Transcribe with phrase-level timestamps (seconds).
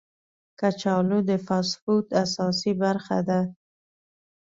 [0.59, 3.39] کچالو د فاسټ فوډ اساسي برخه ده